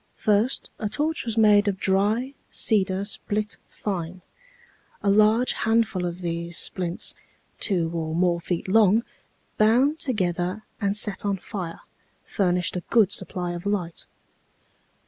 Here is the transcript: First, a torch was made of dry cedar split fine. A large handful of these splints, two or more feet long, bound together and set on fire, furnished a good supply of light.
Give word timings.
First, 0.15 0.71
a 0.79 0.89
torch 0.89 1.25
was 1.25 1.37
made 1.37 1.67
of 1.67 1.77
dry 1.77 2.33
cedar 2.49 3.05
split 3.05 3.57
fine. 3.69 4.23
A 5.03 5.11
large 5.11 5.51
handful 5.53 6.07
of 6.07 6.21
these 6.21 6.57
splints, 6.57 7.13
two 7.59 7.91
or 7.93 8.15
more 8.15 8.41
feet 8.41 8.67
long, 8.67 9.03
bound 9.59 9.99
together 9.99 10.63
and 10.81 10.97
set 10.97 11.23
on 11.23 11.37
fire, 11.37 11.81
furnished 12.23 12.75
a 12.75 12.81
good 12.89 13.11
supply 13.11 13.51
of 13.51 13.67
light. 13.67 14.07